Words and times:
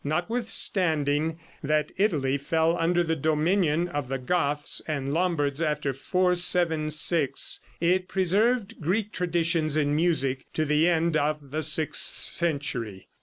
Notwithstanding 0.03 1.37
that 1.61 1.91
Italy 1.95 2.39
fell 2.39 2.75
under 2.75 3.03
the 3.03 3.15
dominion 3.15 3.87
of 3.87 4.07
the 4.09 4.17
Goths 4.17 4.81
and 4.87 5.13
Lombards 5.13 5.61
after 5.61 5.93
476, 5.93 7.59
it 7.79 8.07
preserved 8.07 8.81
Greek 8.81 9.11
traditions 9.11 9.77
in 9.77 9.95
music 9.95 10.47
to 10.53 10.65
the 10.65 10.89
end 10.89 11.15
of 11.15 11.51
the 11.51 11.61
sixth 11.61 12.15
century. 12.33 13.09